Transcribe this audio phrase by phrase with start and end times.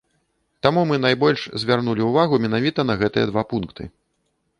[0.65, 3.83] Таму мы найбольш звярнулі ўвагу менавіта на гэтыя два пункты.